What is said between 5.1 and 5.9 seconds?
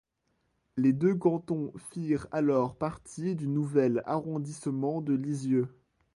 Lisieux.